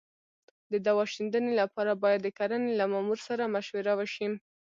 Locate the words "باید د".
2.03-2.27